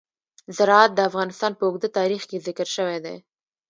[0.57, 3.15] زراعت د افغانستان په اوږده تاریخ کې ذکر شوی دی.